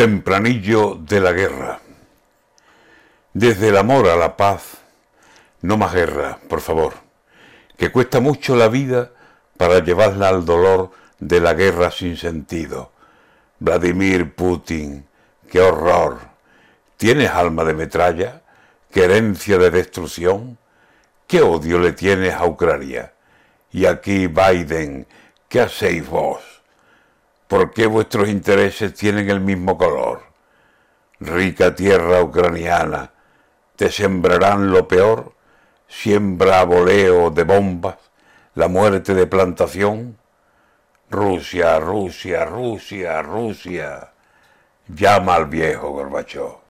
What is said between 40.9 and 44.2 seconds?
Rusia, Rusia, Rusia, Rusia,